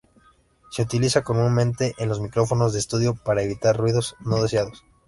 [0.71, 4.83] Se utilizan comúnmente en los micrófonos de estudio para evitar ruidos no deseados.